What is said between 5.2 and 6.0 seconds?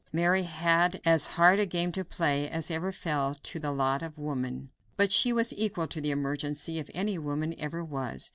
was equal